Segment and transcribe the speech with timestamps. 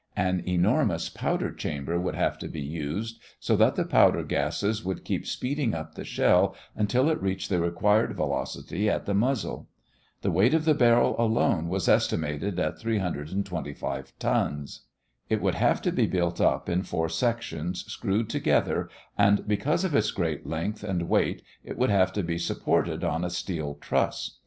[0.17, 5.05] An enormous powder chamber would have to be used, so that the powder gases would
[5.05, 9.69] keep speeding up the shell until it reached the required velocity at the muzzle.
[10.23, 14.85] The weight of the barrel alone was estimated at 325 tons.
[15.29, 18.89] It would have to be built up in four sections screwed together
[19.19, 23.23] and because of its great length and weight it would have to be supported on
[23.23, 24.39] a steel truss.